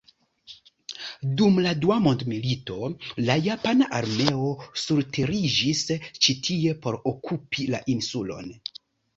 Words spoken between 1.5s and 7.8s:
la Dua Mondmilito la japana armeo surteriĝis ĉi tie por okupi